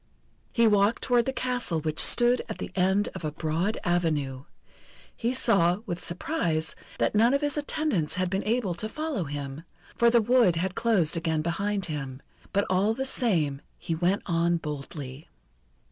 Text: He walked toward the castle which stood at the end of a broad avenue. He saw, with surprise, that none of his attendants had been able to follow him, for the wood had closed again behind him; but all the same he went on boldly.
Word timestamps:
He 0.51 0.65
walked 0.67 1.03
toward 1.03 1.25
the 1.27 1.31
castle 1.31 1.79
which 1.79 1.99
stood 1.99 2.41
at 2.49 2.57
the 2.57 2.71
end 2.75 3.09
of 3.13 3.23
a 3.23 3.31
broad 3.31 3.77
avenue. 3.83 4.45
He 5.15 5.31
saw, 5.31 5.81
with 5.85 5.99
surprise, 6.03 6.73
that 6.97 7.13
none 7.13 7.35
of 7.35 7.41
his 7.41 7.55
attendants 7.55 8.15
had 8.15 8.27
been 8.27 8.43
able 8.45 8.73
to 8.73 8.89
follow 8.89 9.25
him, 9.25 9.61
for 9.95 10.09
the 10.09 10.19
wood 10.19 10.55
had 10.55 10.73
closed 10.73 11.15
again 11.17 11.43
behind 11.43 11.85
him; 11.85 12.19
but 12.51 12.65
all 12.67 12.95
the 12.95 13.05
same 13.05 13.61
he 13.77 13.93
went 13.93 14.23
on 14.25 14.57
boldly. 14.57 15.29